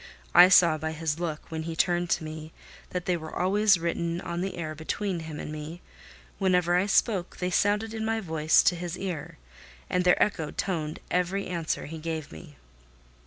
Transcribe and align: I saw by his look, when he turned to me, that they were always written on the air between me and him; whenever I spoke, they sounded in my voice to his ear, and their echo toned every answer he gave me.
I 0.33 0.49
saw 0.49 0.79
by 0.79 0.93
his 0.93 1.19
look, 1.19 1.51
when 1.51 1.61
he 1.61 1.75
turned 1.75 2.09
to 2.09 2.23
me, 2.23 2.53
that 2.89 3.05
they 3.05 3.15
were 3.15 3.35
always 3.35 3.77
written 3.77 4.19
on 4.21 4.41
the 4.41 4.55
air 4.57 4.73
between 4.73 5.17
me 5.19 5.25
and 5.25 5.55
him; 5.55 5.79
whenever 6.39 6.75
I 6.75 6.87
spoke, 6.87 7.37
they 7.37 7.51
sounded 7.51 7.93
in 7.93 8.03
my 8.03 8.19
voice 8.19 8.63
to 8.63 8.75
his 8.75 8.97
ear, 8.97 9.37
and 9.91 10.03
their 10.03 10.17
echo 10.19 10.49
toned 10.49 11.01
every 11.11 11.45
answer 11.45 11.85
he 11.85 11.99
gave 11.99 12.31
me. 12.31 12.55